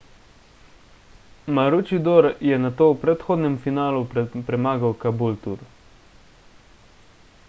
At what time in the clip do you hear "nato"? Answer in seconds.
2.63-2.87